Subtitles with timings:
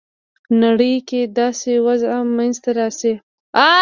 [0.61, 3.13] نړۍ کې داسې وضع منځته راسي.